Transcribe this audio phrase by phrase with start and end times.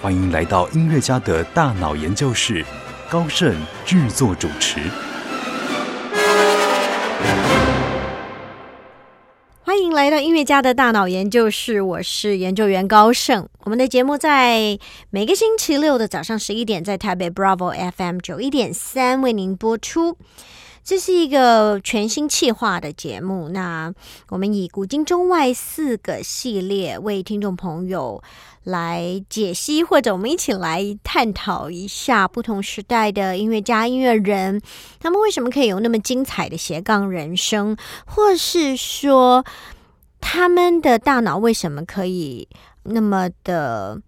[0.00, 2.64] 欢迎来到音乐家的大脑研究室，
[3.10, 3.52] 高盛
[3.84, 4.78] 制作主持。
[9.64, 13.48] 欢迎来到音乐家的大脑研究室，我是研究员高盛。
[13.64, 14.78] 我们的节目在
[15.10, 20.16] 每个星期六的早上十一点，在台北 Bravo FM 九一点三为您播出。
[20.88, 23.92] 这是一个全新企划的节目，那
[24.30, 28.22] 我们以古今中外四个系列为听众朋友
[28.64, 34.62] 来解析，或者我们一起来探讨一下不同时代的音乐家、音乐人，
[34.98, 39.44] 他们为什么可以有那么精彩的斜杠人生，或是说
[40.22, 42.48] 他们的大脑为什么可以
[42.84, 44.00] 那么的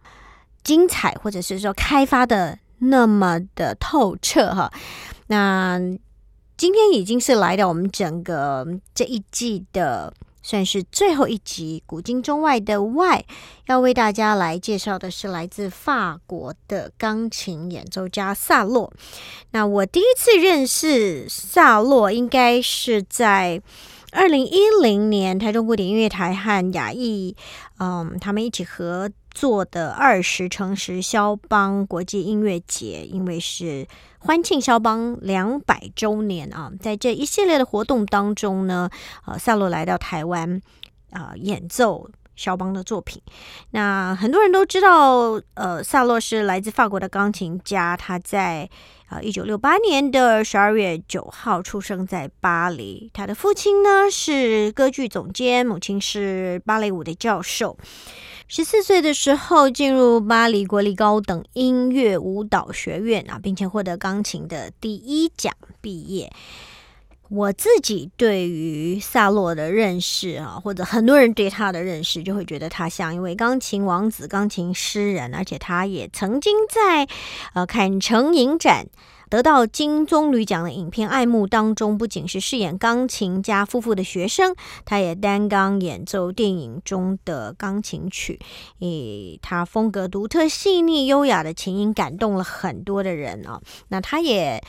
[0.65, 4.55] 精彩，或者是说开发的那么的透彻？
[4.55, 4.73] 哈，
[5.27, 5.79] 那。
[6.61, 13.25] 今天已经是来到我们整个这一季的算是最后一集，古今中外的外，
[13.67, 18.93] 要为大家来介绍的是来自法国的钢琴演奏家萨洛。
[19.53, 23.63] 那我第一次认识萨洛，应该是在
[24.13, 27.35] 二零一零年台中古典音乐台和雅艺，
[27.79, 33.87] 嗯，他们一起合作的二十乘十肖邦国际音乐节，因为是。
[34.23, 36.71] 欢庆肖邦两百周年啊！
[36.79, 38.89] 在这一系列的活动当中呢，
[39.27, 40.61] 呃，萨洛来到台湾
[41.11, 43.21] 啊，演奏肖邦的作品。
[43.71, 47.97] 那很多人都知道，呃，萨洛是来自法国的钢琴家。
[47.97, 48.69] 他在
[49.09, 53.11] 啊一九六八年的十二月九号出生在巴黎。
[53.15, 57.79] 他的父亲呢是歌剧总监，母亲是芭蕾舞的教授。
[58.53, 66.33] 十四岁的时候进入巴黎国立高等音乐舞蹈学院啊，并且获得钢琴的第一奖毕业。
[67.29, 77.07] 我自己对于萨洛的认识啊，或者很多人对他的认识，就会觉得他像一位钢琴王子、钢琴诗人，而且他也曾经在
[77.55, 78.89] 呃坎城影展。
[79.31, 88.41] 得到金棕榈奖的影片《爱慕》当中，不仅是饰演钢琴家夫妇的学生，他也担纲演奏电影中的钢琴曲。
[88.79, 93.61] 以他风格独特、细腻、优雅的琴音，感动了很多的人啊。
[93.89, 94.61] 那他也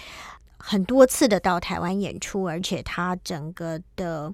[0.58, 4.32] 很多次的到台湾演出，而且他整个的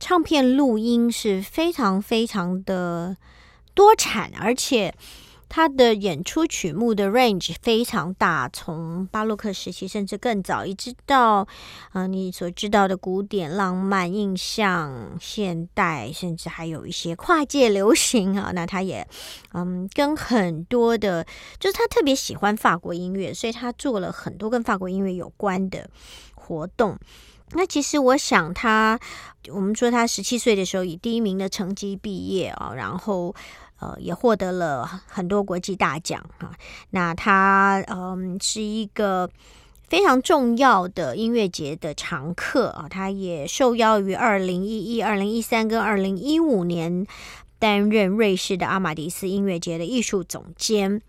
[0.00, 3.16] 唱片录音是非常非常的
[3.72, 4.92] 多产，而且。
[5.50, 11.46] 他的演出曲目的 range 非常大，从巴洛克时期甚至更早，一直到
[11.90, 18.52] 啊你所知道的古典、浪漫、印象、现代，甚至还有一些跨界流行啊。
[18.54, 19.04] 那他也
[19.52, 21.26] 嗯跟很多的，
[21.58, 25.90] 就是他特别喜欢法国音乐，所以他做了很多跟法国音乐有关的
[26.36, 26.96] 活动。
[27.54, 29.00] 那其实我想他，
[29.48, 33.34] 我们说他十七岁的时候以第一名的成绩毕业啊，然后。
[33.80, 36.52] 呃，也获得了很多国际大奖啊。
[36.90, 39.28] 那他嗯是一个
[39.88, 42.86] 非常重要的音乐节的常客啊。
[42.88, 47.06] 他也受邀于二零一一、二零一三跟二零一五年
[47.58, 51.02] 担任瑞士的阿马迪斯音乐节的艺术总监。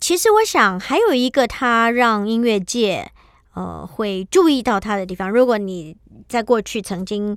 [0.00, 3.10] 其实我想还有一个他让音乐界
[3.54, 5.30] 呃会注意到他的地方。
[5.30, 5.96] 如果你
[6.28, 7.36] 在过去曾经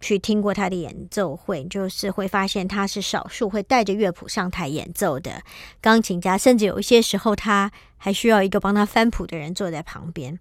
[0.00, 5.42] 去听过他的演奏会，就是会发现他是少数会带着乐谱上台演奏的
[5.80, 10.38] 钢琴家，甚至有一些时候他还需要一个帮他翻谱的人坐在旁边。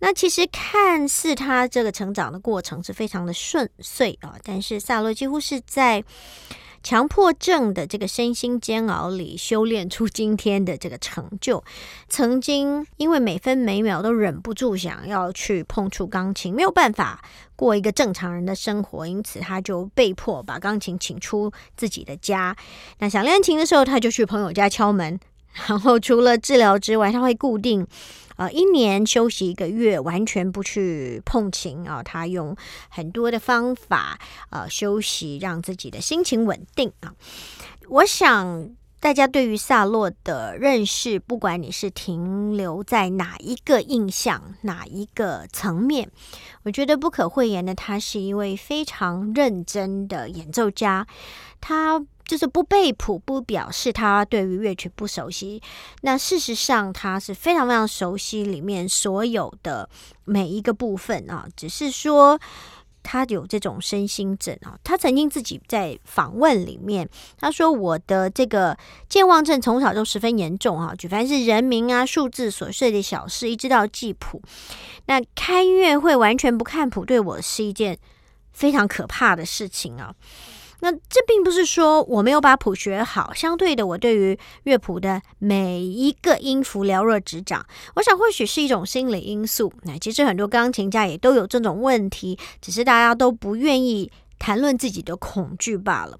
[0.00, 6.04] 那其实看似他这个成长的过程是非常的顺遂啊，但是萨洛几乎是在。
[6.82, 11.62] 强迫症的这个身心煎熬里修炼出今天的这个成就。
[12.08, 17.22] 曾经因为每分每秒都忍不住想要去碰触钢琴，没有办法
[17.54, 22.56] 过一个正常人的生活，因此他就被迫把钢琴请出自己的家。
[22.98, 25.18] 那想练琴的时候，他就去朋友家敲门。
[25.68, 27.86] 然后除了治疗之外，他会固定。
[28.42, 32.02] 呃，一年休息一个月，完全不去碰琴啊。
[32.02, 32.56] 他用
[32.88, 34.18] 很多的方法
[34.50, 37.14] 呃休息，让自己的心情稳定啊。
[37.88, 46.10] 我想大家对于萨洛的认识，不管你是停留在哪一个印象、哪一个层面，
[46.64, 51.06] 我觉得不可讳言的，他是一位非常认真的演奏家。
[51.60, 52.04] 他。
[52.32, 55.60] 就是不背谱，不表示他对于乐曲不熟悉。
[56.00, 59.86] 那事实上，他是非常非常熟悉里面所有的
[60.24, 62.40] 每一个部分啊，只是说。
[63.04, 68.78] 他有这种身心症啊，他曾经自己在访问里面，他说我的这个
[69.08, 74.40] 健忘症从小就十分严重啊，举凡是人名啊、数字琐碎的小事，一直到记谱，
[75.06, 77.98] 那开音乐会完全不看谱，对我是一件
[78.52, 80.14] 非常可怕的事情啊。
[80.82, 87.64] 那这并不是说我没有把谱学好，相对的，我对于乐谱的每一个音符了若指掌。
[87.94, 89.72] 我想或许是一种心理因素。
[89.84, 96.18] 那其实很多钢琴家也都有这种问题，只是大家都不愿意谈论自己的恐惧罢了。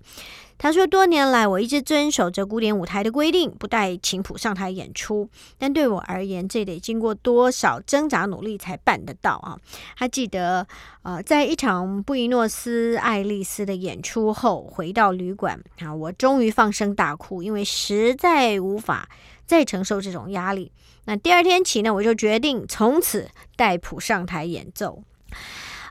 [0.59, 5.29] 他说：“多年来，我一直遵守着古典舞台的规定，不带琴谱上台演出。
[5.59, 9.59] 但对我而言，这得经过多少挣扎努力才办得到啊！”
[9.99, 10.65] 他记得，
[11.03, 19.09] 呃，在一场布宜诺斯艾利斯的演出后，回到旅馆啊，我终于放声大哭，因为实在无法
[19.45, 20.71] 再承受这种压力。
[21.07, 25.03] 那第二天起呢，我就决定从此带谱上台演奏。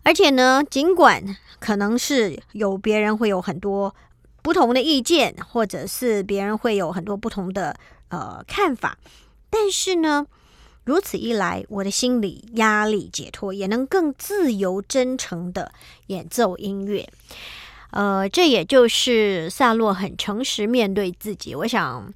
[0.03, 3.93] 而且呢，尽管可能是有别人会有很多。
[4.41, 7.77] 不同的意见，或者是别人会有很多不同的
[8.09, 8.97] 呃看法，
[9.49, 10.25] 但是呢，
[10.83, 15.71] 如此一来，我的心理压力解脱，也能更自由真诚的
[16.07, 17.07] 演奏音乐。
[17.91, 21.53] 呃，这也就是萨洛很诚实面对自己。
[21.53, 22.11] 我想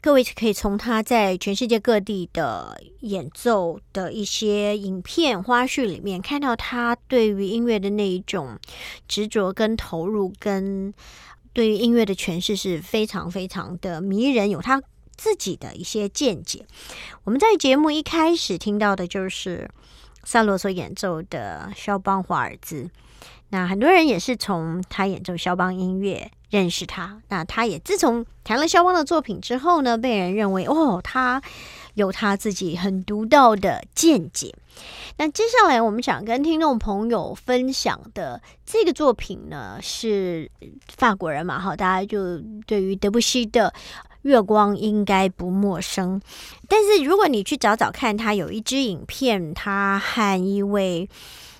[0.00, 8.58] 各位可以从他在全世界各地的演奏的一些影片花絮里面，看到他对于音乐的那一种
[9.06, 10.94] 执着跟投入跟。
[11.52, 14.82] 对于音乐的诠释是非常非常的迷人，有他
[15.16, 16.66] 自己的一些见解。
[17.24, 19.68] 我们在节目一开始听到的就是
[20.24, 22.88] 萨罗所演奏的肖邦华尔兹，
[23.48, 27.20] 那很多人也是从他演奏肖邦音乐认识他。
[27.28, 31.42] 那他也自从弹了肖邦的作品之后呢，被人认为哦，他
[31.94, 34.54] 有他自己很独到的见解。
[35.18, 40.50] 那接下来我们想跟听众朋友分享的这个作品呢，是
[40.88, 41.58] 法国人嘛？
[41.60, 43.72] 哈，大家就对于德布西的
[44.22, 46.20] 《月光》应该不陌生。
[46.66, 51.06] 但是如果你去找找看，他有一支影片，他和一位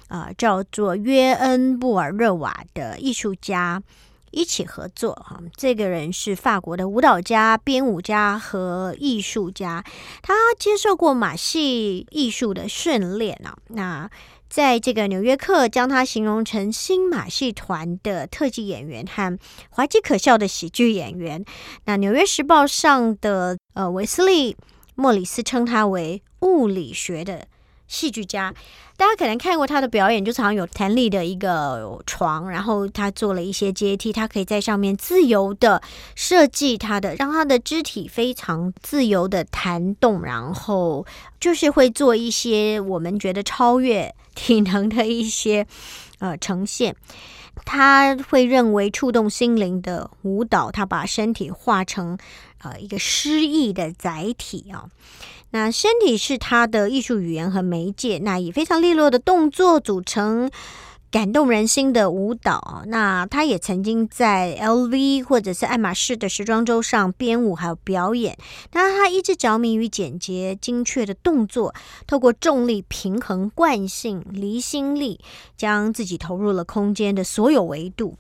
[0.08, 3.82] 啊叫做约恩布尔热瓦的艺术家。
[4.30, 9.84] 一起合作哈，这个人是法国的舞蹈家、编舞家和艺术家，
[10.22, 13.56] 他接受过马戏艺术的训练啊。
[13.68, 14.10] 那
[14.48, 19.38] 在这个《纽约客》将他形容成新马戏团的特技演员和
[19.70, 21.44] 滑稽可笑的喜剧演员。
[21.84, 24.54] 那《纽约时报》上的呃维斯利·
[24.94, 27.46] 莫里斯称他为物理学的。
[27.90, 28.54] 戏剧家，
[28.96, 35.82] 大家可能看过他的表演，就常有弹力的一个床，然后他做了一些阶梯，他可以在上面自由的
[36.14, 41.04] 设计他的，让他的肢体非常自由的弹动，然后
[41.40, 45.66] 就是会做一些我们觉得超越体能的一些
[46.20, 46.94] 呃呈现。
[47.64, 52.16] 他会认为触动心灵的舞蹈，他把身体化成
[52.62, 54.86] 呃一个诗意的载体啊。
[55.50, 60.50] 那身体是他的艺术语言和媒介，那以非常利落的动作组成
[61.10, 62.84] 感动人心的舞蹈。
[62.86, 68.38] 那他也曾经在 LV 或者是爱马仕的时装周上编舞还有表演。
[68.72, 71.74] 那他一直着迷于简洁精确的动作，
[72.06, 75.18] 透过重力平衡、惯性、离心力，
[75.56, 78.16] 将自己投入了空间的所有维度。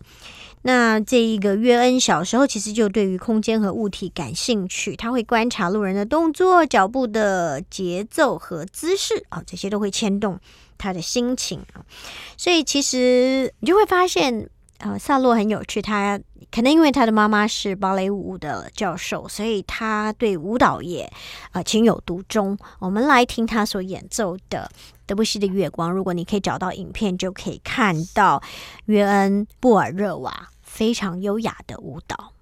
[0.62, 10.38] 那这一个约恩小时候其实就对于空间和物体感兴趣，他会观察路人的动作、脚步的节奏和姿势啊，这些都会牵动
[10.76, 11.60] 他的心情。
[12.36, 14.50] 所以其实你就会发现，
[14.80, 16.20] 呃，萨洛很有趣，他
[16.50, 21.10] 可能因为他的妈妈是芭蕾舞的教授，所以他对舞蹈也
[21.52, 22.58] 呃情有独钟。
[22.78, 24.70] 我们来听他所演奏的
[25.06, 28.42] 德布西的《月光》，如果你可以找到影片，就可以看到
[28.86, 30.48] 约恩布尔热瓦。
[30.62, 32.32] 非常优雅的舞蹈。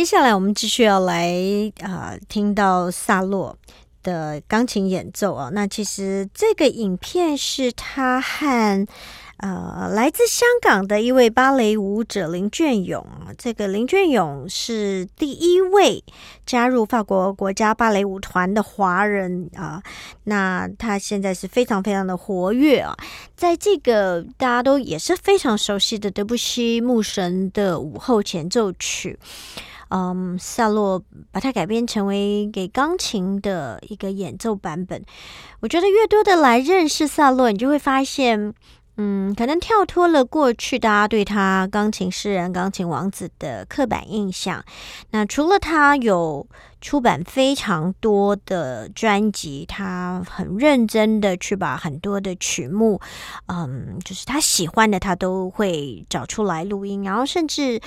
[0.00, 1.30] 接下来我们继续要来
[1.82, 3.54] 啊，听到萨洛
[4.02, 5.50] 的钢琴演奏啊。
[5.52, 8.86] 那其实这个影片是他和
[9.36, 16.02] 呃来自香港的一位芭蕾舞者林隽永这个林俊勇是第一位
[16.46, 19.82] 加入法国国家芭蕾舞团的华人啊。
[20.24, 22.96] 那他现在是非常非常的活跃啊，
[23.36, 29.18] 在这个大家都也是非常熟悉的德布西牧神的午后前奏曲。
[29.90, 35.04] 嗯，萨洛把它改编成为给钢琴的一个演奏版本。
[35.60, 38.54] 我觉得越多的来认识萨洛，你就会发现，
[39.02, 44.62] 嗯，可能跳脱了过去大家对他钢琴诗人、钢琴王子的刻板印象。
[45.10, 46.46] 那除了他有。
[46.82, 52.98] 出版非常多的专辑，他很认真的去把很多的曲目，
[53.48, 57.02] 嗯，就是他喜欢的，他都会找出来录音。
[57.04, 57.78] 然后甚至，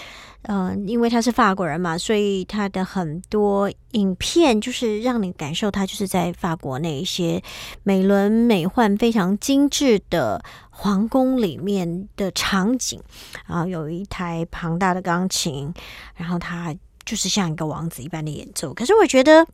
[0.44, 7.42] 嗯，因为他是法国人嘛，所以他的很多影片就是让你感受他就是在法国那一些
[7.82, 10.40] 美轮美奂、非常精致的
[10.74, 13.02] 皇宫里面的场景。
[13.48, 15.74] 然后有一台庞大的钢琴，
[16.16, 16.76] 然后他。
[17.06, 19.46] 就是像一个王子一般的演奏，可是我觉得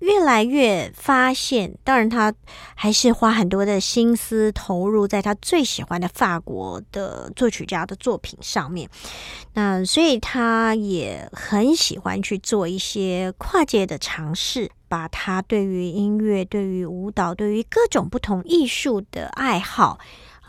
[0.00, 2.30] 越来越发现，当然他
[2.74, 8.86] 还是花很多的心思投入在他最喜欢的法国的作曲家的作品上面。
[9.54, 19.98] 那所以他也很喜欢去做一些跨界的尝试，把他对于音乐、对于舞蹈、对于各种不同艺术的爱好。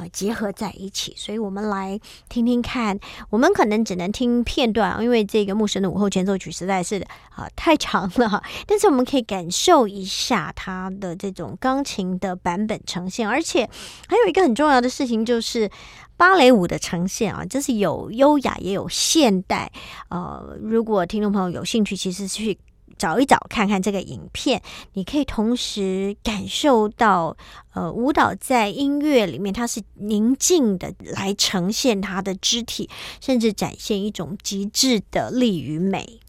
[0.10, 3.00] 结合在一起，所以我们来听听看。
[3.30, 7.06] 我们可能只能听片段，因为这个牧神的午后前奏曲实在是
[7.36, 8.44] 啊太长了。
[8.66, 13.70] 但是我们可以感受一下它的这种钢琴的版本呈现，而且
[14.08, 15.70] 还有一个很重要的事情就是
[16.18, 19.72] 芭蕾舞的呈现啊，就是有优雅也有现代。
[20.10, 22.58] 呃，如果听众朋友有兴趣，其实去。
[23.02, 24.62] 找一找，看看这个影片，
[24.94, 27.36] 你可以同时感受到，
[27.74, 32.88] 呃，舞蹈在音乐里面它是宁静的，来呈现它的肢体，
[33.20, 36.20] 甚至展现一种极致的力与美。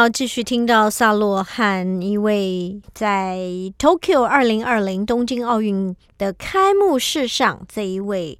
[0.00, 3.36] 要继续听到萨洛和一位在
[3.78, 8.38] Tokyo 二零二零东京奥运的开幕式上，这一位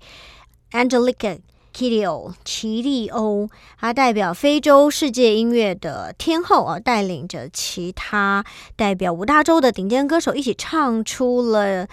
[0.71, 1.38] Angelica
[1.76, 8.43] Kidjo 奇利欧，他代表非洲世界音乐的天后啊，带领着其他
[8.75, 11.87] 代表五大洲的顶尖歌手一起唱出了。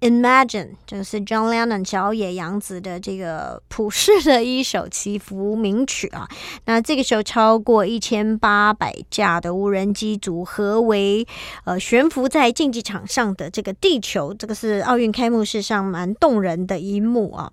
[0.00, 6.26] Imagine，就是 John Lennon 小野洋子的这个普世的一首祈福名曲啊。
[6.64, 11.26] 那这个时候，超过一千八百架的无人机组合为
[11.64, 17.52] 呃悬浮在竞技场上的这个地球，这个是奥运开幕式上蛮动人的一幕啊。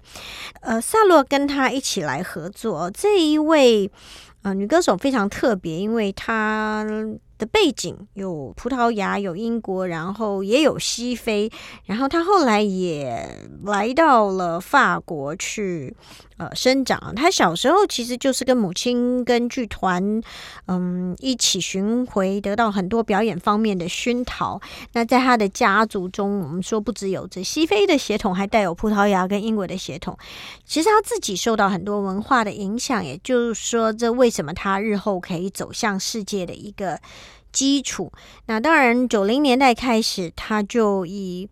[0.61, 3.91] 呃，萨洛跟他一起来合作，这一位
[4.43, 6.85] 呃女歌手非常特别，因为她。
[7.37, 11.51] 的背景有葡萄牙，有英国，然后也有西非，
[11.85, 13.27] 然后他后来也
[13.63, 15.95] 来到了法国去
[16.37, 17.13] 呃生长。
[17.15, 20.21] 他小时候其实就是跟母亲跟剧团
[20.67, 24.59] 嗯一起巡回，得到很多表演方面的熏陶。
[24.93, 30.17] 那在他的家族中，我们说不只有这西非的血统，还带有葡萄牙跟英国的血统。
[30.65, 36.99] 其实他自己受到很多文化的影响，也就是说，这为什么他日后可以走向世界的一个。
[37.49, 38.11] 基础，
[38.45, 41.49] 那当然，九零年代开始，他就以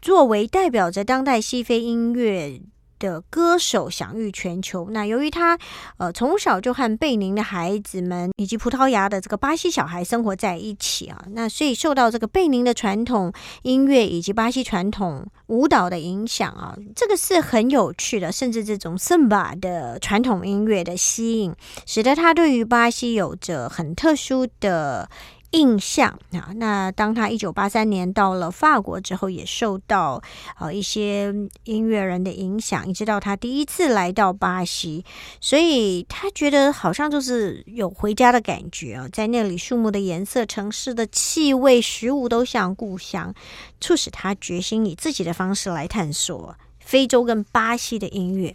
[0.00, 2.60] 作为代表着当代西非音乐。
[2.98, 4.88] 的歌手享誉全球。
[4.90, 5.58] 那由于他
[5.98, 18.30] 呃从小就和贝宁的孩子们以及葡萄牙的这个巴西小孩生活在一起啊，那所以受到这个贝宁的传统音乐以及巴西传统舞蹈的影响啊，这个是很有趣的。
[18.32, 21.54] 甚至这种圣巴的传统音乐的吸引，
[21.86, 25.08] 使得他对于巴西有着很特殊的。
[25.56, 30.22] 印象啊，那当他一九八三年到了法国之后，也受到
[30.60, 31.32] 呃一些
[31.64, 35.02] 音乐人的影响，一直到他第一次来到巴西，
[35.40, 43.34] 所以他觉得好像就是有回家的感觉啊，在那里树木的颜色、城市的气味、食物都像故乡，
[43.80, 48.54] 促使他决心以自己的方式来探索非洲跟巴西的音乐。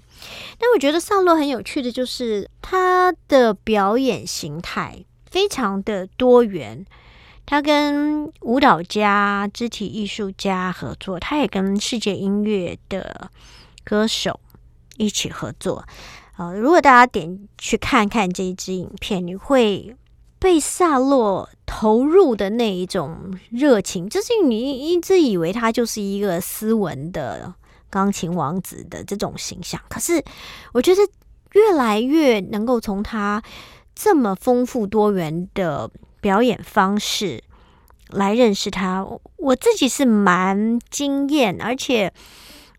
[0.59, 5.03] 但我觉得萨洛很有趣的就是他的表演形态。
[5.31, 6.85] 非常的多元，
[7.45, 13.31] 他跟舞蹈家、肢体艺术家合作，他也跟世界音乐的
[13.83, 14.39] 歌手
[14.97, 15.85] 一起合作。
[16.37, 19.95] 呃，如果大家点去看看这一支影片，你会
[20.37, 27.53] 被萨洛投入的那一种热情，就是你一直以为他就是一个斯文的
[27.89, 30.23] 钢琴王子的这种形象，可是
[30.73, 31.01] 我觉得
[31.53, 33.43] 越来越能够从他
[34.03, 37.43] 这么丰富多元的表演方式
[38.09, 39.05] 来认识他，
[39.37, 42.11] 我自己是蛮惊艳，而且。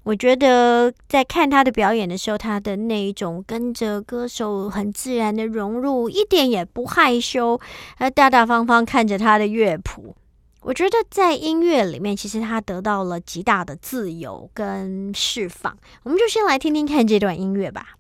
[0.05, 7.61] 我觉得在看他的表演的时候，他的那一种跟着歌手很自然的融入，一点也不害羞，
[7.97, 10.17] 他大大方方看着他的乐谱。
[10.63, 15.79] 我觉得在音乐里面，其实他得到了极大的自由跟释放。
[16.03, 17.91] 我们就先来听听看这段音乐吧。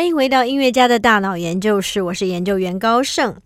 [0.00, 3.36] 欢迎回到音乐家的大脑研究室，我是研究员高盛。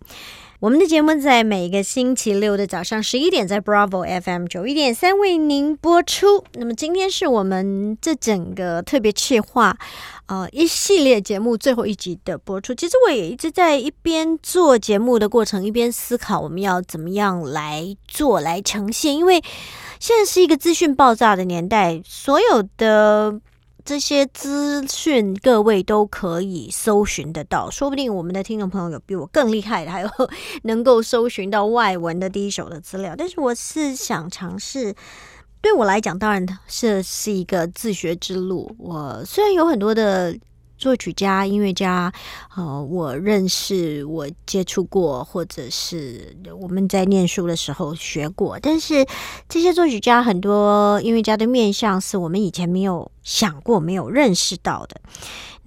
[0.61, 6.45] 我们的节目在每个星期六的早上十一点，在 Bravo FM 九一点三为您播出。
[6.53, 9.77] 那么今天是我们这整个特别企划
[10.27, 12.73] 呃一系列节目最后一集的播出。
[12.73, 19.43] 其实我也一直在一边做节目的过程，一边思考我们要怎么样来做来呈现，因为
[19.99, 23.41] 现在是一个资讯爆炸的年代，所有的。
[23.85, 30.09] 这些资讯各位都可以搜寻得到，说不定我们的听众朋友有比我更厉害的，还有
[30.63, 33.13] 能够搜寻到外文的第一手的资料。
[33.15, 34.95] 但是我是想尝试，
[35.61, 38.75] 对我来讲，当然是是一个自学之路。
[38.79, 40.35] 我虽然有很多的。
[40.77, 42.11] 作曲家、音乐家，
[42.57, 48.59] 呃，我认识、我接触过，或者是我们在念书的时候学过。
[48.61, 49.05] 但是
[49.47, 55.01] 这些作曲家、很多音乐家的面相，是我们以前没有想过、没有认识到的。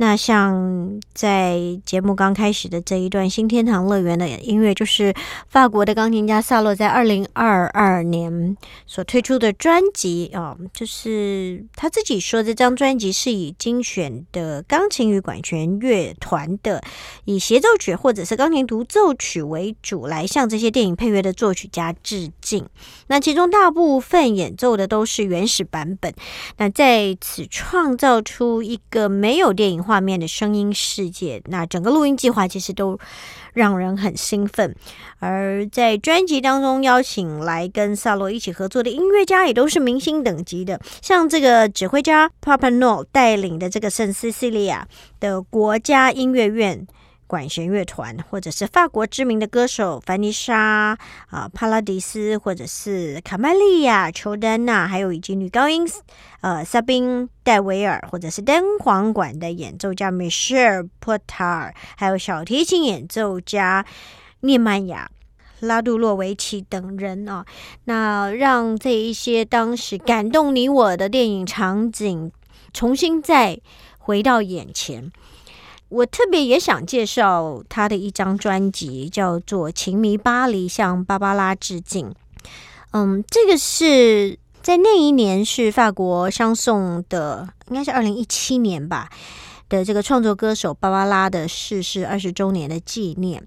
[0.00, 5.12] 那像在节目刚开始的这一段《新天堂乐园》的音乐，就是
[5.48, 16.80] 法国的钢琴家萨洛在二零二二年所推出的专辑啊，就是他自己说这张专辑是以精选的钢琴与管弦乐团的
[17.24, 22.64] 以协奏曲或者是钢琴独奏曲为主，来向这些电影配乐的作曲家致敬。
[23.08, 26.14] 那其中大部分演奏的都是原始版本，
[26.58, 29.78] 那在此创造出一个没有电影。
[29.82, 32.98] 画面的声音世界，那整个录音计划其实都
[33.54, 34.74] 让人很兴奋。
[35.18, 44.86] 而在专辑当中邀请来跟萨洛一起合作的音乐家，也都是明星等级的，像这个指挥家 Papa No 带领的这个圣西西利亚
[45.18, 46.86] 的国家音乐院。
[47.28, 55.86] 管弦乐团，或者是法国知名的歌手凡妮莎啊、帕拉迪斯，或者是卡麦利亚、裘丹娜，还有以及女高音
[56.40, 63.84] 呃萨宾戴维尔，或者是灯簧管的演奏家 Michel Porter，还有小提琴演奏家
[64.40, 65.10] 涅曼雅、
[65.60, 67.44] 拉杜洛维奇等人啊，
[67.84, 72.32] 那让这一些当时感动你我的电影场景
[72.72, 73.60] 重新再
[73.98, 75.12] 回到眼前。
[75.88, 82.14] 我特别也想介绍他的一张专辑，叫做《情迷巴黎》，向芭芭拉致敬。
[82.90, 89.08] 嗯，这个是在那一年是法国相送的，应该是二零一七年吧
[89.68, 93.46] 的这个创作歌手芭芭拉的逝世二十周年的纪念。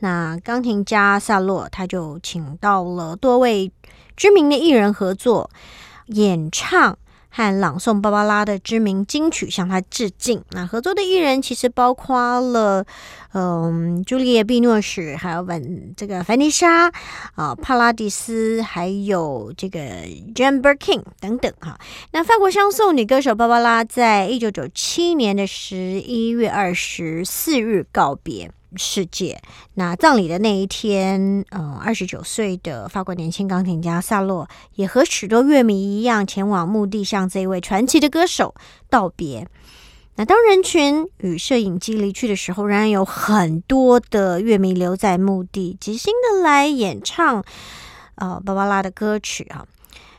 [0.00, 3.72] 那钢琴家萨洛他就请到了多位
[4.16, 5.50] 知名的艺人合作
[6.06, 6.98] 演唱。
[7.30, 10.42] 和朗诵芭芭拉的知名金曲，向他致敬。
[10.50, 12.84] 那合作的艺人其实包括了，
[13.32, 16.90] 嗯，朱丽叶·碧诺什，还有文这个凡妮莎
[17.34, 19.80] 啊，帕拉迪斯，还有这个
[20.34, 21.78] Jan b e r k i n 等等哈。
[22.12, 28.50] 那法国香颂女歌手芭芭拉，在一九九七年的十一月二十四日告别。
[28.76, 29.40] 世界
[29.74, 38.54] 那葬礼的那一天，呃，二十九岁的法国年轻钢琴家萨洛也和许多乐迷一样前往墓地，向这一位传奇的歌手
[38.90, 39.48] 道别。
[40.16, 47.44] 那当人群与摄影机离去的时候，仍然有很多的乐迷留在墓地，即兴的来演唱
[48.16, 49.64] 呃芭芭拉的歌曲啊。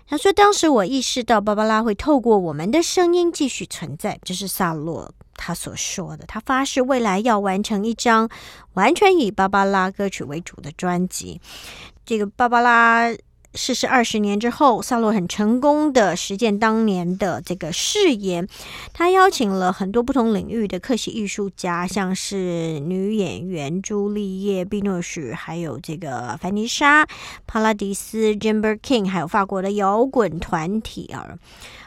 [0.08, 8.30] 他说：“当时我意识到芭芭拉会透过我们的声音继续存在，这是萨洛。”他所说的，他发誓未来要完成一张
[8.73, 11.39] 完全以芭芭拉歌曲为主的专辑。
[12.06, 13.10] 这个芭芭拉
[13.56, 18.47] 逝世二十年之后，萨洛很成功的实践当年的这个誓言。
[18.93, 27.04] 他邀请了很多不同领域的客席艺术家，像是女演员朱丽叶·碧诺许，还有这个凡妮莎·
[27.47, 31.36] 帕拉迪斯 （Jimber King），还有法国的摇滚团体啊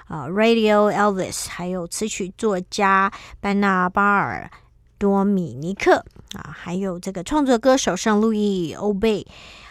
[0.08, 4.50] 啊，Radio Elvis，还有词曲作家班纳巴尔·
[4.98, 9.26] 多米尼克啊，还有这个创作歌手圣路易·欧贝。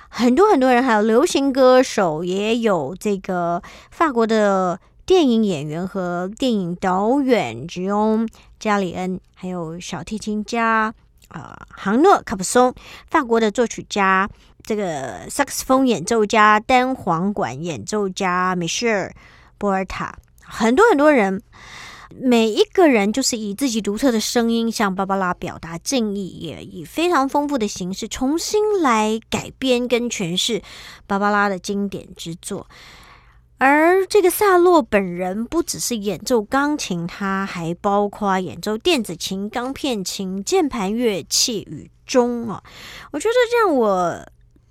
[0.09, 8.27] 很多很多人，还有流行歌手，也有这个法国的电影演员和电影导演吉翁·
[8.59, 10.93] 加里恩，还有小提琴家
[11.29, 12.73] 啊，杭诺·卡普松，
[13.09, 14.29] 法国的作曲家，
[14.63, 19.09] 这个萨克斯风演奏家、单簧管演奏家米歇尔·
[19.61, 21.39] 波尔塔，很多很多人。
[22.19, 30.61] 每一个人就是以自己独特的声音向芭芭拉表达敬意，也以非常丰富的形式重新来改编跟诠释
[31.05, 32.67] 芭芭拉的经典之作。
[33.59, 42.61] 而这个萨洛本人不只是演奏钢琴，他还包括演奏电子琴、钢片琴、键盘乐器与钟啊。
[43.11, 44.27] 我觉得让，我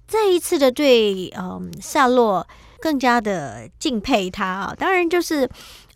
[0.09, 2.47] 再一次的对嗯萨洛
[2.81, 4.75] 更加的敬佩他啊。
[4.79, 5.49] 当然就是。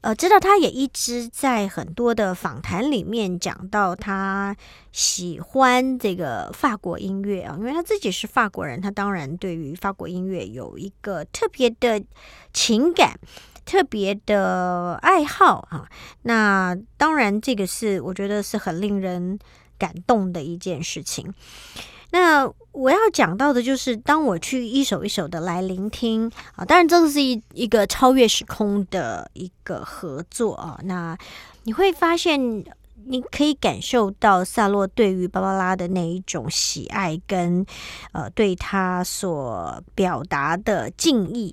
[0.04, 4.54] 呃，知道他也一直在很多的访谈里面讲到他
[4.92, 12.04] 喜欢这个法国音乐啊，因为他自己是法国人，他当然对于法国音乐有一个特别的
[12.52, 13.18] 情感、
[13.64, 15.88] 特别的爱好啊。
[16.20, 19.38] 那当然，这个是我觉得是很令人
[19.78, 21.32] 感动的一件事情。
[22.14, 30.78] 那我要讲到的就是，当我去一首一首的来聆听啊，当然这个是一一个超越时空的一个合作啊。
[30.84, 31.18] 那
[31.64, 32.40] 你会发现，
[33.06, 37.66] 你可以感受到萨洛对于芭芭拉的那一种喜爱，跟
[38.12, 41.52] 呃对他所表达的敬意。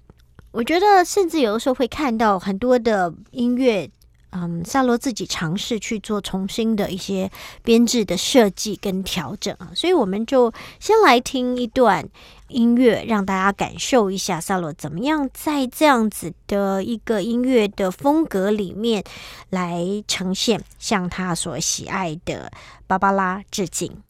[0.52, 3.89] 我觉得，甚至有的时候会看到很多的音乐。
[4.32, 7.30] 嗯，萨罗自己尝试去做重新的一些
[7.63, 12.08] 编制的设计跟调整啊，所以我们就先来听一段
[12.48, 19.04] 音乐，让大家感受一下萨罗怎么样在这样子的一个音乐的风格里面
[19.50, 22.52] 来呈现向他所喜爱的
[22.88, 24.02] 芭芭拉致敬。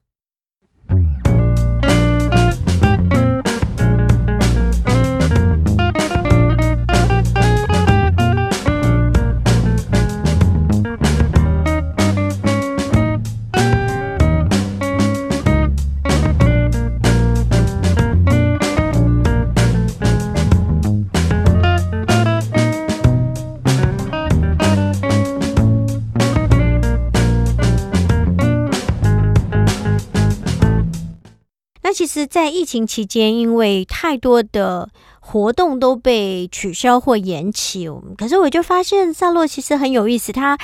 [31.94, 40.58] 其实，在疫情期间，因为太多的活动都被取消或延期，可是我就发现萨洛其实很有意思，他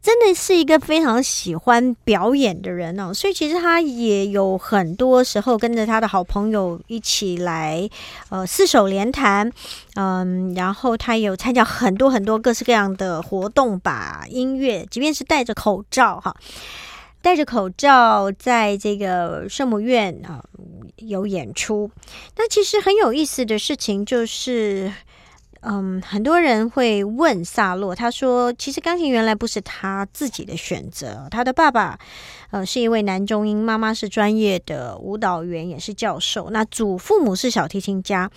[0.00, 3.12] 真的是一个非常喜欢表演的人哦。
[3.12, 7.88] 所以其实他也有很多时候跟着他的好朋友一起来，
[8.28, 9.50] 呃，四手联弹，
[9.94, 16.34] 嗯，然后他有参加很多很多各式各样的活动，吧音乐，即便是戴着口罩，哈。
[17.20, 20.42] 戴着口罩，在这个圣母院啊
[20.96, 21.90] 有演出。
[22.36, 24.92] 那其实很有意思的事情就是，
[25.60, 31.98] 嗯，很多人会问萨洛，他说，其实钢琴原来不是他自己的选择，他的爸爸
[32.50, 36.48] 呃是一位男中音，妈妈是专业的舞蹈员，也是教授。
[36.50, 38.30] 那祖父母是小提琴家。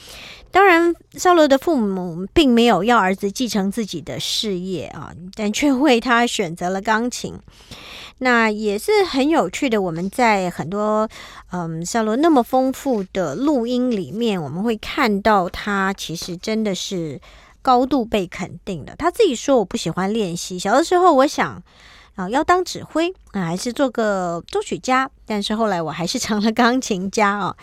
[0.51, 7.35] 当然，萨洛的父母并没有要儿子继承自己的事业啊，但却为他选择了钢琴。
[8.17, 9.81] 那也是很有趣的。
[9.81, 11.09] 我们在很多
[11.51, 17.21] 嗯，夏洛那么丰富的录音里面，我们会看到他其实真的是
[17.61, 18.93] 高度被肯定的。
[18.97, 21.63] 他自己说：“我不喜欢练习，小的时候我想。”
[22.29, 25.09] 要当指挥啊，还是做个作曲家？
[25.25, 27.55] 但是后来我还是成了钢琴家啊。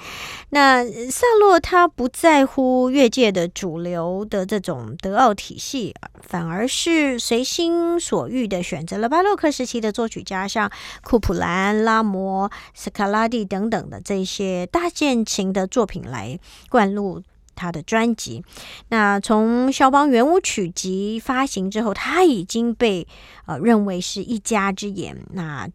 [0.51, 10.71] 那萨洛他不在乎乐界的主流的这种德奥体系，反而是随心所欲的选择了巴洛克时期的作曲家，像
[11.03, 16.38] 库普兰、拉摩、斯卡拉蒂等等的这些大键琴的作品来
[16.71, 17.23] 灌入。
[17.59, 18.42] 他的专辑，
[18.90, 23.07] 那从肖邦圆舞曲集发行之后，他已经被
[23.47, 25.18] 呃认为是一家之言。
[25.33, 25.68] 那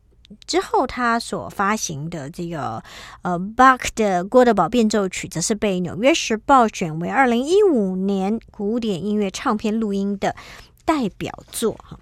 [0.47, 2.81] 之后他所发行的这个
[3.21, 10.33] 呃巴克的《郭德堡变奏曲》，则是被《纽约时报》选为二零一五年古典音乐唱片录音的
[10.85, 11.99] 代表作哈。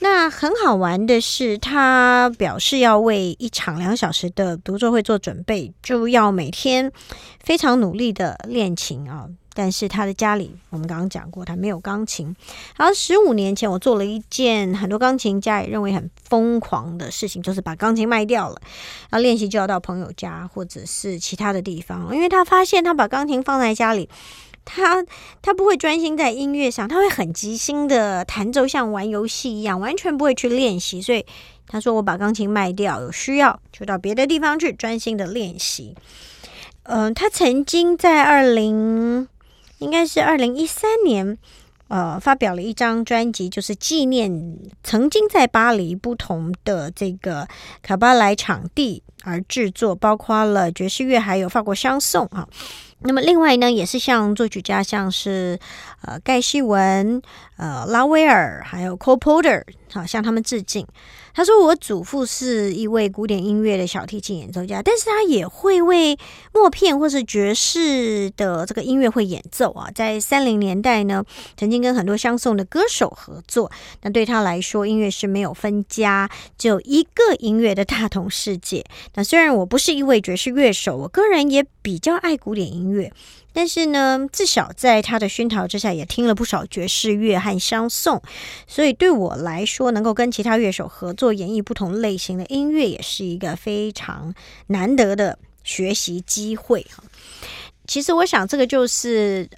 [0.00, 6.92] 那很好玩的是，他表示要为一场两小时的独奏会做准备，就要每天
[7.42, 9.28] 非常努力的练琴啊。
[9.54, 12.36] 但是他的家里，我们刚刚讲过，他没有钢琴。
[12.76, 18.60] 然后十五年前，我做了一件很多钢琴家也认为很疯狂的事情，就是把钢琴卖掉了，
[19.08, 24.10] 然后练习就要到朋友家或者是其他的地方，因为他发现他把钢琴放在家里。
[24.66, 25.02] 他
[25.40, 31.00] 他不会专心在音乐上，他会很即兴的弹奏，像玩游戏一样，完全不会去练习。
[31.00, 31.24] 所以
[31.66, 35.94] 他说：“我把钢琴卖掉，有需要就到别的地方去专心的练习。”
[36.88, 39.26] 嗯，他曾经在二零
[39.78, 41.38] 应该是二零一三年，
[41.88, 47.48] 呃，发表了一张专辑，就是纪念曾经在巴黎不同的这个
[47.82, 52.48] 卡巴莱场地而制作，包括了爵士乐还有法国香颂啊。
[53.00, 55.58] 那么另外呢，也是向作曲家，像是
[56.00, 57.20] 呃盖希文、
[57.56, 60.86] 呃拉威尔，还有 Cole Porter，好向他们致敬。
[61.36, 66.16] 他说：“我祖父是一位古典音乐的小提琴演奏家，但是他也会为
[66.50, 69.90] 默片或是爵士的这个音乐会演奏啊。
[69.94, 71.22] 在三零年代呢，
[71.54, 73.70] 曾经跟很多相送的歌手合作。
[74.00, 78.82] 那对他来说，音乐是没有分家，只有一个音乐的大同世界。
[79.14, 83.12] 那虽然我不是一位爵士乐手，我个人也比较爱古典音乐。”
[83.56, 88.20] 但是呢，至少在他的熏陶之下，也听了不少爵士乐和相送，
[88.66, 94.34] 所以对我来说，能够跟其他乐手合作演绎不同类型的音乐，也是一个非常
[94.66, 96.86] 难得的学习机会。
[97.86, 99.48] 其实，我想这个就是。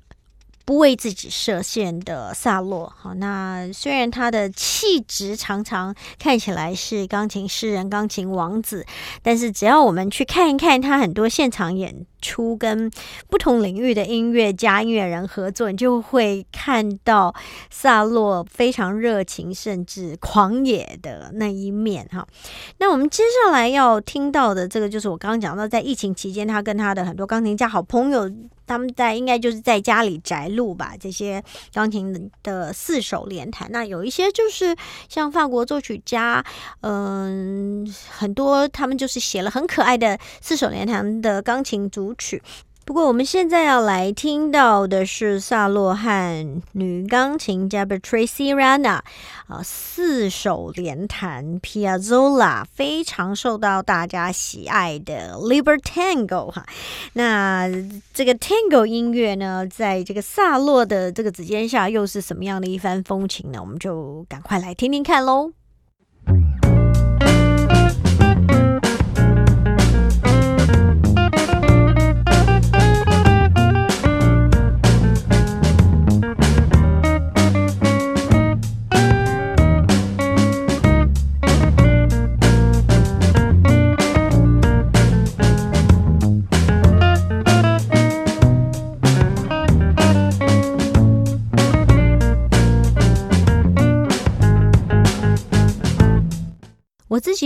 [0.69, 8.85] 不为自己设限的萨洛，好，那虽然他的气质常常看起来是钢琴诗人、钢琴王子，
[9.23, 12.91] 但是只要我们去看一看他很多现场演出，跟
[13.31, 17.35] 不同领域的音乐家、音乐人合作，你就会看到
[17.71, 22.29] 萨洛非常热情甚至狂野的那一面哈。
[22.77, 28.31] 那我们接下来要听到的这个，就是我刚刚讲到，在疫情期间，他跟他的很多钢琴家好朋友。
[28.69, 33.69] 他们在应该就是在家里宅录吧，这些钢琴的四手联弹。
[33.73, 34.77] 那有一些就是
[35.09, 36.45] 像法国作曲家，
[36.83, 42.41] 嗯，很多他们就是写了很可爱的四手联弹的钢琴组曲。
[42.89, 49.01] 不过，我们现在要来听到的是萨洛和女钢琴家 Tracy Rana
[49.47, 56.65] 啊四手联弹 Piazzolla，非常受到大家喜爱的 Libertango 哈。
[57.13, 57.69] 那
[58.15, 63.59] 这个 Tango 音乐呢，在这个萨洛的这个指尖下，又是什么样的一番风情呢？
[63.61, 65.53] 我们就赶快来听听看喽。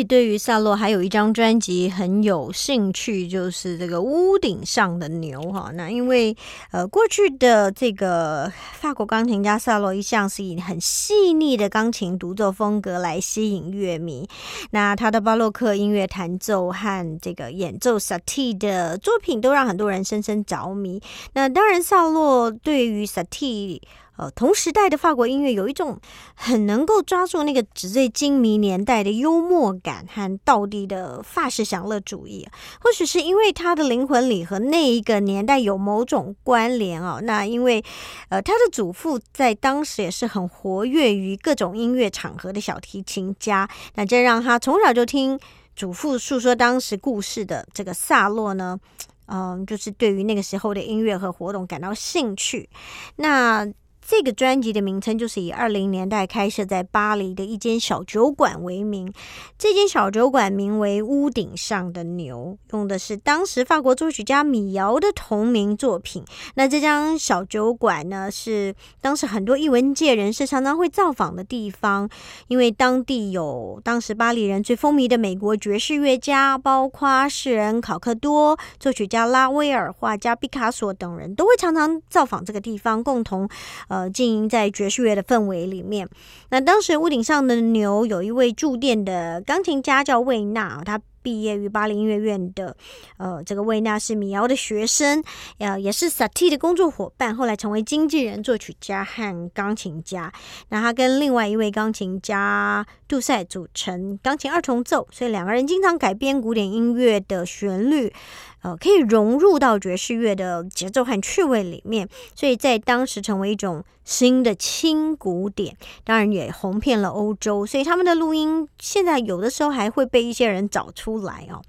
[0.02, 5.70] 己对于萨洛还有一张专辑很有兴趣，就是这个屋顶上的牛哈。
[5.74, 6.36] 那因为
[6.72, 14.28] 呃过去的这个法国钢琴家萨洛一向是以很细腻的钢琴独奏风格来吸引乐迷。
[14.70, 21.00] 那他的巴洛克音乐弹奏和这个演奏萨蒂的作品都让很多人深深着迷。
[21.34, 23.80] 那当然，萨洛对于萨蒂。
[24.22, 25.98] 呃，同时代的法国音乐有一种
[26.36, 32.46] 很能够抓住那个纸醉金迷年代的幽默感和道地的法式享乐主义，
[32.80, 37.20] 或许是因为他的灵魂里和那一个年代有某种关联哦。
[37.24, 37.82] 那因为
[38.28, 45.36] 呃，他的祖父在当时也是很活跃于各种音乐场合的小提琴家，那这让他从小就听
[45.74, 48.78] 祖父诉说当时故事的这个萨洛呢，
[49.26, 52.70] 嗯，就是对于那个时候的音乐和活动感到兴趣，
[53.16, 53.66] 那。
[54.04, 59.10] 这个专辑的名称就是以二零年代开设在巴黎的一间小酒馆为名。
[59.56, 66.24] 这间小酒馆名为“屋顶上的牛”，用的是当时法国作曲家米尧的同名作品。
[66.56, 72.10] 那这张小酒馆呢，是当时很多艺文界人士常常会造访的地方，
[72.48, 83.48] 因为当地有当时巴黎人最风靡的美国爵士乐家，包括诗人考克多、作曲家拉威尔、画家毕卡索等人都会常常造访这个地方，共同
[83.92, 84.12] 呃。
[84.12, 86.08] 经营在爵士乐的氛围里面。
[86.50, 92.76] 那当时屋顶上的牛有一位驻店的钢琴家叫魏娜，他毕业于巴黎音乐院的，
[93.16, 95.24] 呃，这个魏纳是米瑶的学生，
[95.58, 100.32] 呃，也是萨蒂的工作伙伴，后来成为经纪人、作曲家和钢琴家。
[100.68, 108.12] 那他跟另外一位钢琴家杜塞组成钢琴二重奏，所以两个人经常改编古典音乐的旋律。
[108.62, 117.66] 呃，可以融入到爵士乐的节奏和趣味里面，所以在当时成为一种新的轻古典，当然也红遍了欧洲。
[117.66, 121.62] 所以他们的录音现在有的时候还会被一些人找出来哦。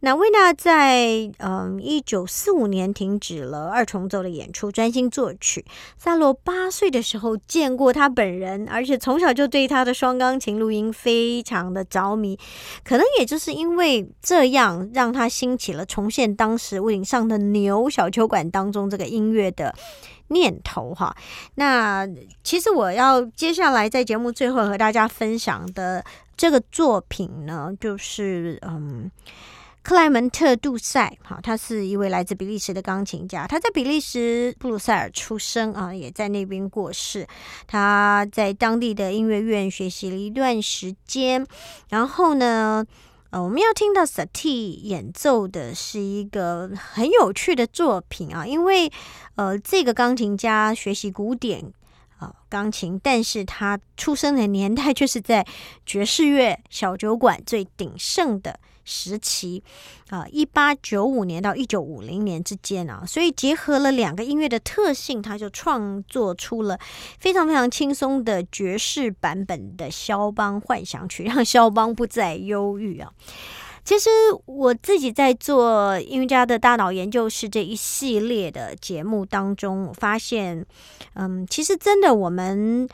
[0.00, 5.64] 那维纳在嗯一九四五年停止了二重奏的演出，专心作曲。
[5.96, 12.38] 萨罗八岁的时候见过他本人，而且从小就对他的双钢琴录音非常的着迷。
[12.84, 19.74] 可能也就是因为这样，让他兴起了重现当时屋顶上的牛小球馆当中这个音乐的
[20.28, 21.16] 念头哈。
[21.54, 22.08] 那
[22.42, 26.04] 其实我要接下来在节目最后和大家分享的
[26.36, 29.10] 这个作品呢，就是嗯。
[29.80, 33.46] 克莱门特·杜塞，哈，他是一位来自比利时的钢琴家。
[33.46, 37.26] 他在比利时布鲁塞尔出生啊，也在那边过世。
[37.66, 41.46] 他在当地的音乐院学习了一段时间。
[41.88, 42.84] 然后呢，
[43.30, 48.90] 呃，我们要听到萨蒂演奏的是一个很有趣的作品啊，因为
[49.34, 51.70] 呃，这个钢琴家学习古典
[52.18, 55.46] 啊钢琴，但是他出生的年代却是在
[55.84, 58.58] 爵士乐小酒馆最鼎盛的。
[58.88, 59.62] 时期
[60.08, 66.78] 啊，一八九五年到一九五零年之间啊，所以结合了两个音乐的特性，他就创作出了
[67.20, 73.12] 非常非常轻松的爵士版本的肖邦幻想曲，让肖邦不再忧郁啊。
[73.84, 74.08] 其实
[74.46, 80.64] 我自己在做音乐家的大脑研究室这一系列的节目当中，我发现，
[81.12, 82.88] 嗯，其实真的我们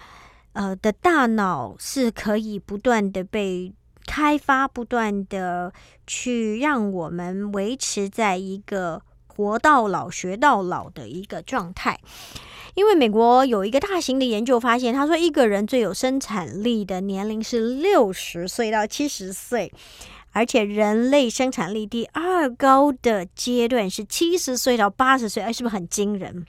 [0.54, 3.72] 呃的大脑是可以不断的被。
[4.06, 5.72] 开发不断的
[6.06, 11.98] 去让我们维持在一个活到老学到老的一个状态，
[12.74, 19.72] 因为美国有一个大型的研究发现，他说一个人最有生产力的年龄是六十岁到七十岁，
[20.32, 26.46] 而且人类生产力第二高的阶段是七十岁到八十岁，哎，是不是很惊人？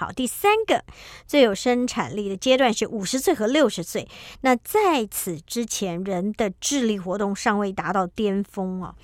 [0.00, 0.82] 好，第三个
[1.26, 4.08] 最有生产力的阶段是五十岁和六十岁。
[4.40, 8.94] 那在此之前，人的智力活动尚未达到巅峰啊。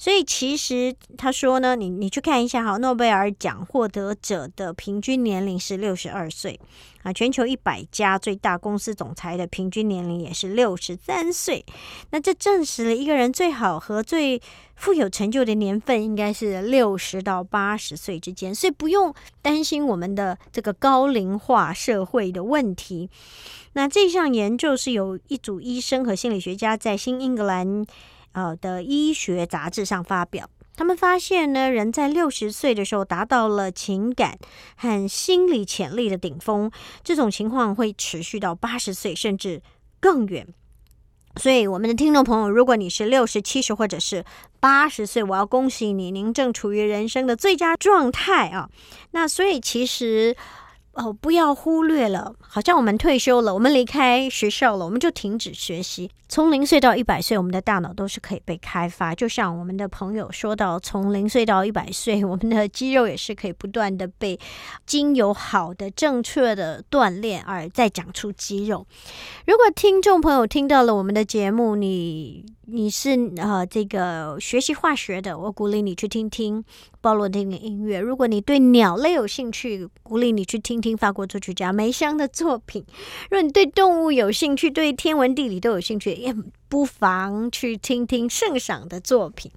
[0.00, 6.58] 所以其实他说呢，你你去看一下哈，诺贝尔奖获得者的平均年龄是六十二岁
[7.02, 11.66] 啊，全球一百家最大公司总裁的平均年龄也是六十三岁。
[12.12, 14.40] 那这证实了一个人最好和最
[14.74, 23.10] 富有成就的年份应该是六十到八十岁之间，所以不用担心我们的这个高龄化社会的问题。
[23.74, 27.84] 那这项研究是由一组医生和心理学家在新英格兰。
[28.32, 34.38] 呃的医学杂志上发表，他们发现呢，人在六十岁的时候达到了情感
[34.76, 36.70] 和心理潜力的顶峰，
[37.02, 39.62] 这种情况会持续到八十岁甚至
[40.00, 40.46] 更远。
[41.36, 44.24] 所以，我们的听众朋友，如果你是六十七十或者是
[44.58, 48.68] 八十岁，我要恭喜你，您正处于人生的最佳状态啊！
[49.12, 50.36] 那所以其实。
[51.00, 56.10] 哦，不要忽略了，好像我们退休了，我们离开学校了，我们就停止学习。
[56.28, 59.14] 从零岁到一百岁，我们的大脑都是可以被开发。
[59.14, 64.38] 就像我们的朋友说到，从零岁到一百岁，我们的肌肉也是可以不断的被
[64.84, 68.86] 经由好的、正确的锻炼而再长出肌肉。
[69.46, 76.64] 如果听众朋友听到了我们的节目，你你是呃这个学习化学的，我鼓励你去听听。
[77.02, 77.98] 鲍罗丁的音乐。
[77.98, 82.84] 如果你对鸟类有兴趣，鼓励你去听听法国作曲家梅香的作品。
[83.30, 86.34] 如果你对动物有兴趣，对天文地理都有兴趣，也
[86.68, 89.50] 不妨去听听圣赏的作品。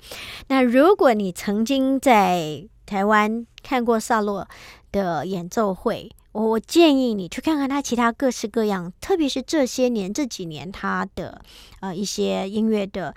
[0.48, 4.48] 那如果你曾经在台湾看过萨洛
[4.92, 11.42] 的演奏会，我建议你去看看他其他各式各样，特别是这些年这几年他的
[11.80, 13.14] 呃一些音乐的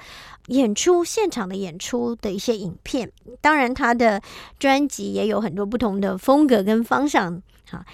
[0.49, 3.11] 演出、现场的演出的一些影片。
[3.41, 4.21] 当然，他的
[4.59, 7.43] 专辑也有很多不同的风格跟方向。
[7.71, 7.85] 哈，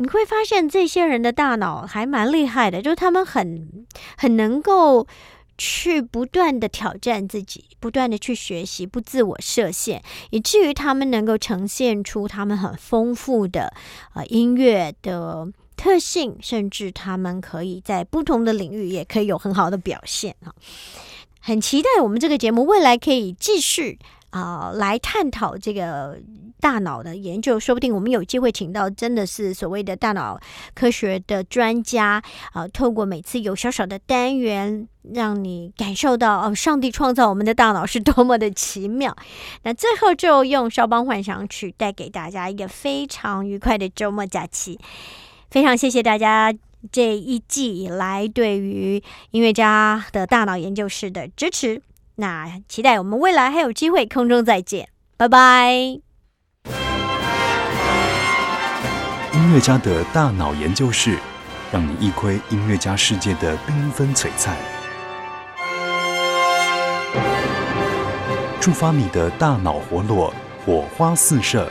[0.00, 5.06] 你会发现这些人的大脑还蛮厉害的，就是他们很很能够。
[5.58, 13.74] 去不断的挑战自己，不断的去学习，不自我设限，以至于他们能够呈现出他们很丰富的
[14.14, 20.54] 呃音乐的特性，甚至他们可以在不同的领域也可以有很好的表现啊！
[21.40, 23.98] 很期待我们这个节目未来可以继续
[24.30, 26.18] 啊来探讨这个
[26.60, 30.38] 大脑的研究，说不定我们有机会请到真的是所谓的大脑
[30.74, 32.22] 科学的专家
[32.52, 39.16] 啊，透过每次有小小的单元，让你感受到哦，上帝创造我们的大脑是多么的奇妙。
[39.62, 44.78] 那最后就用肖邦幻想曲带给大家一个非常愉快的周末假期。
[45.50, 46.52] 非常谢谢大家
[46.92, 51.80] 这一季以来对于音乐家的大脑研究室的支持。
[52.20, 55.72] 那期待我们未来还有机会空中再见，拜拜。
[55.72, 56.02] 音
[59.54, 61.16] 乐家的大脑研究室，
[61.70, 64.56] 让你一窥音乐家世界的缤纷璀璨，
[68.60, 70.34] 触发你的大脑活络，
[70.66, 71.70] 火花四射。